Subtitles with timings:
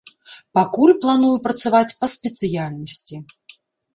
[0.57, 3.15] Пакуль, планую працаваць па спецыяльнасці.